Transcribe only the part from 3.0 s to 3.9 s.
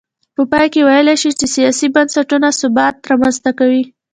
رامنځته کوي.